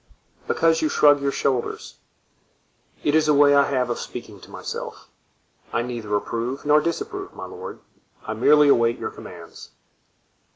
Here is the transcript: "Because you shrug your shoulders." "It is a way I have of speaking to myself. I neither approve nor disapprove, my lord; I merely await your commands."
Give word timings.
"Because 0.47 0.81
you 0.81 0.89
shrug 0.89 1.21
your 1.21 1.31
shoulders." 1.31 1.97
"It 3.03 3.13
is 3.13 3.27
a 3.27 3.35
way 3.35 3.53
I 3.53 3.67
have 3.67 3.87
of 3.91 3.99
speaking 3.99 4.39
to 4.39 4.49
myself. 4.49 5.09
I 5.71 5.83
neither 5.83 6.15
approve 6.15 6.65
nor 6.65 6.81
disapprove, 6.81 7.35
my 7.35 7.45
lord; 7.45 7.77
I 8.25 8.33
merely 8.33 8.67
await 8.67 8.97
your 8.97 9.11
commands." 9.11 9.69